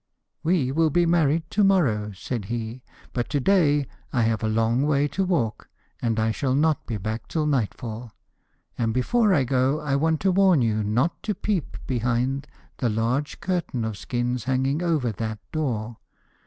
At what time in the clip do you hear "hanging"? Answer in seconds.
14.45-14.81